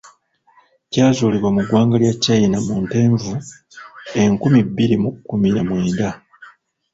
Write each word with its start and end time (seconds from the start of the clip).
Kyazuulibwa 0.91 1.49
mu 1.55 1.61
ggwanga 1.63 1.95
lya 2.01 2.13
Kyayina 2.21 2.57
mu 2.65 2.75
Ntenvu, 2.85 3.29
enkumi 4.21 4.59
bbiri 4.67 4.95
mu 5.03 5.09
kkumi 5.15 5.49
na 5.55 5.61
mwenda. 5.67 6.07